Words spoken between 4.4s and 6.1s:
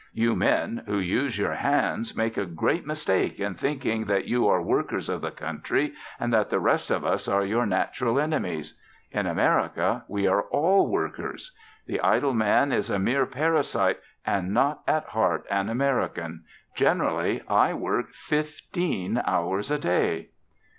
are the workers of the country